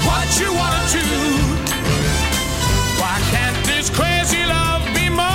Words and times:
what 0.00 0.40
you 0.40 0.52
wanna 0.54 0.82
do. 0.90 1.04
Why 3.00 3.20
can't 3.30 3.66
this 3.66 3.90
crazy 3.90 4.44
love 4.46 4.82
be 4.94 5.08
more? 5.10 5.28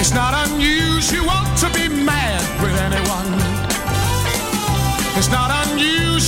It's 0.00 0.12
not 0.12 0.34
unusual 0.48 1.40
to 1.60 1.70
be 1.72 1.88
mad 1.88 2.42
with 2.62 2.76
anyone. 2.76 3.30
It's 5.16 5.30
not 5.30 5.59
you 5.80 6.20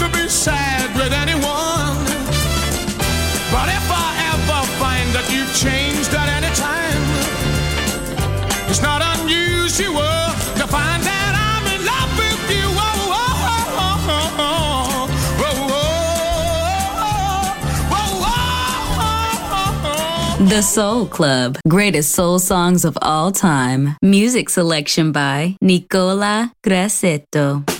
to 0.00 0.08
be 0.12 0.28
sad 0.28 0.88
with 0.96 1.12
anyone. 1.12 1.96
But 3.52 3.68
if 3.68 3.86
I 3.90 4.08
ever 4.32 4.60
find 4.80 5.08
that 5.16 5.26
you've 5.32 5.54
changed 5.54 6.12
at 6.14 6.28
any 6.38 6.52
time, 6.56 7.02
it's 8.70 8.82
not 8.82 9.02
unusual 9.18 10.24
to 10.60 10.66
find 10.66 11.00
The 20.50 20.62
Soul 20.62 21.06
Club, 21.06 21.58
greatest 21.68 22.12
soul 22.12 22.38
songs 22.38 22.84
of 22.84 22.98
all 23.02 23.30
time. 23.30 23.96
Music 24.02 24.48
selection 24.50 25.12
by 25.12 25.56
Nicola 25.60 26.52
Grassetto. 26.64 27.79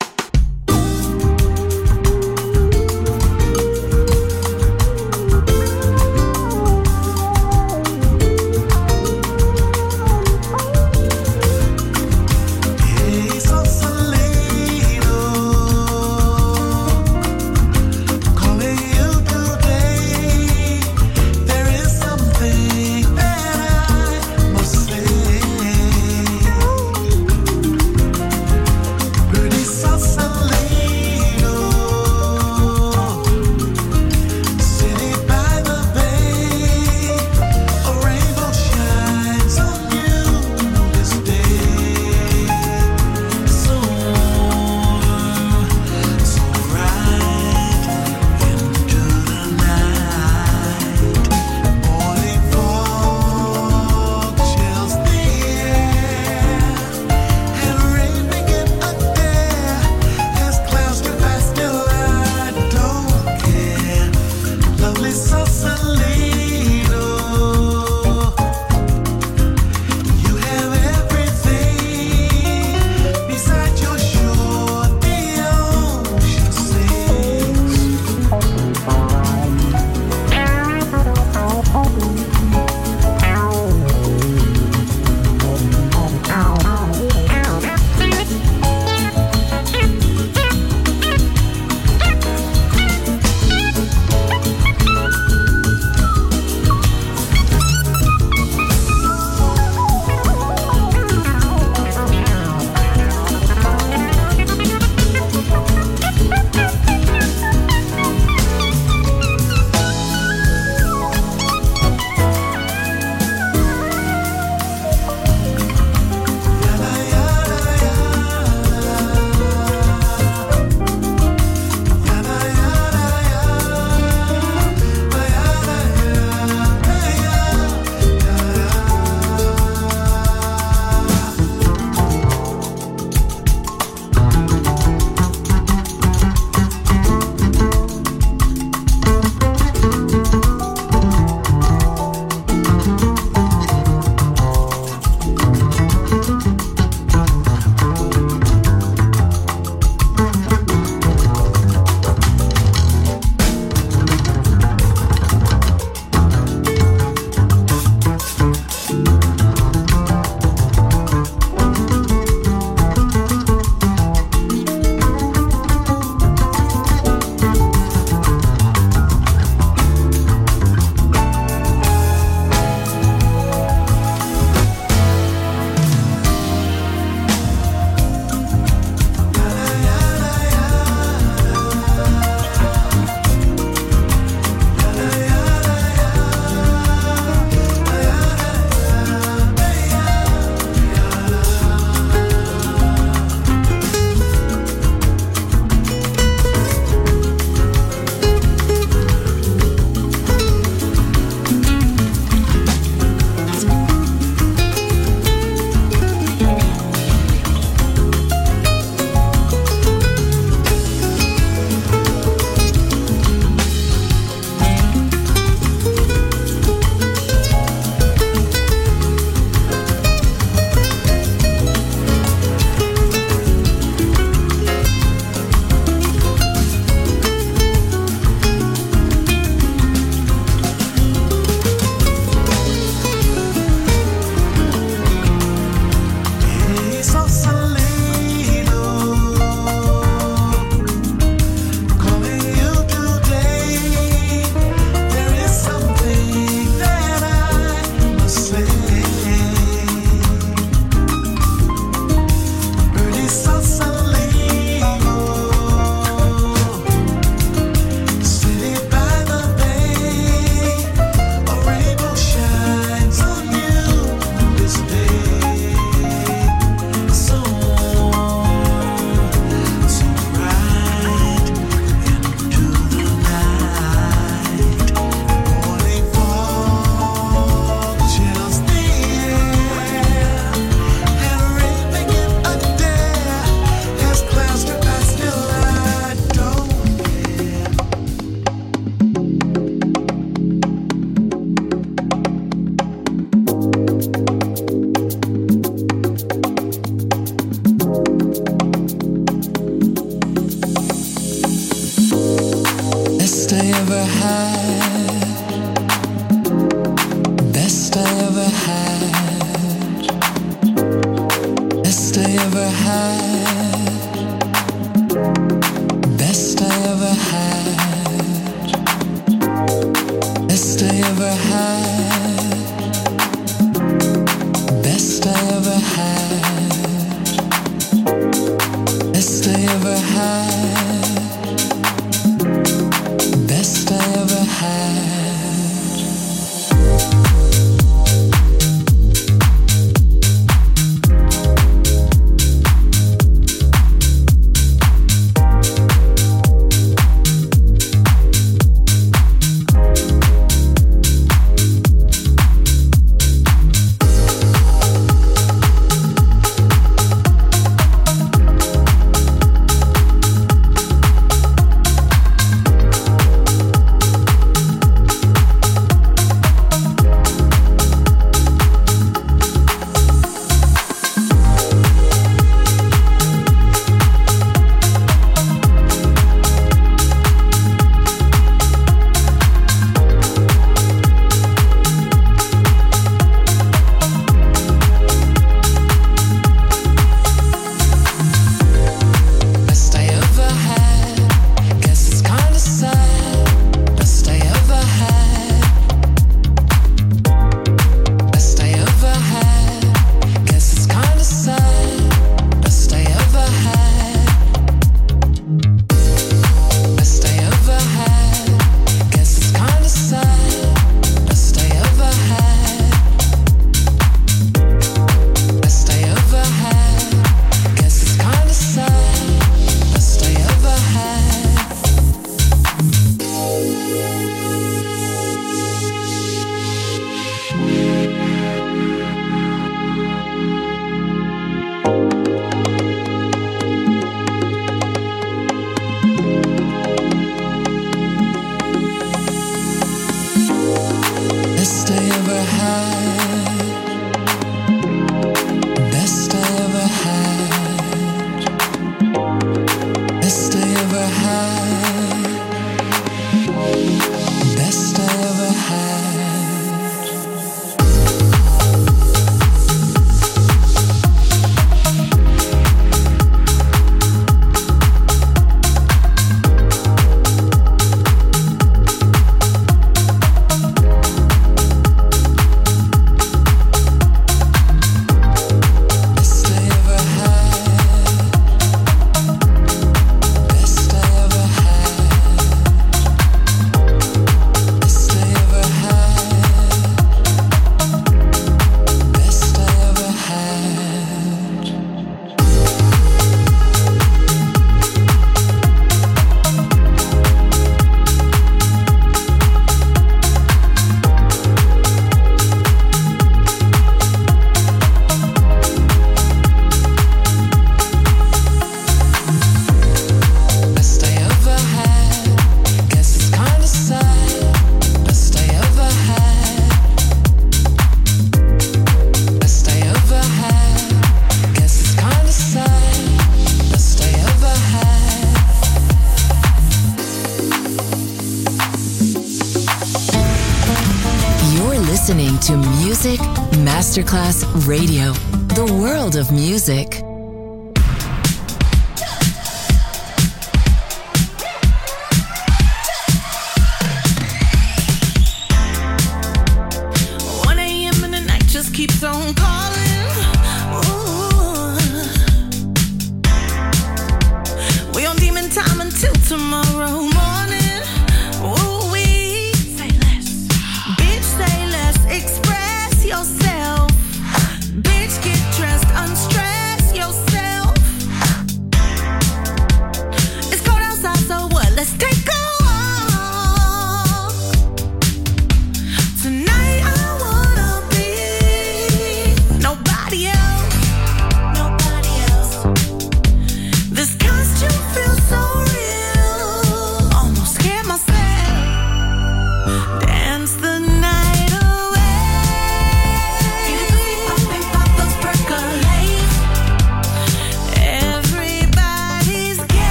Masterclass 534.11 534.43
Radio, 534.67 535.13